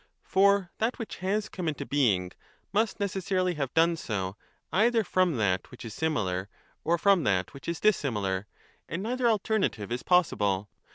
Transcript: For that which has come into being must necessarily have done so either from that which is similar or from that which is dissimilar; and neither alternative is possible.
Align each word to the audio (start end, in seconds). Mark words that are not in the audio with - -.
For 0.23 0.71
that 0.79 0.97
which 0.97 1.17
has 1.17 1.47
come 1.47 1.67
into 1.67 1.85
being 1.85 2.31
must 2.73 2.99
necessarily 2.99 3.53
have 3.53 3.71
done 3.75 3.95
so 3.95 4.35
either 4.73 5.03
from 5.03 5.37
that 5.37 5.69
which 5.69 5.85
is 5.85 5.93
similar 5.93 6.49
or 6.83 6.97
from 6.97 7.23
that 7.25 7.53
which 7.53 7.67
is 7.67 7.79
dissimilar; 7.79 8.47
and 8.89 9.03
neither 9.03 9.27
alternative 9.27 9.91
is 9.91 10.01
possible. 10.01 10.69